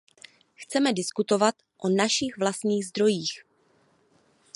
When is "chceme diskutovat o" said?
0.55-1.89